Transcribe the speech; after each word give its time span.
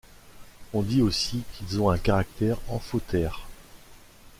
On 0.73 0.81
dit 0.81 1.03
aussi 1.03 1.43
qu'ils 1.53 1.79
ont 1.79 1.91
un 1.91 1.99
caractère 1.99 2.57
amphotère. 2.69 3.45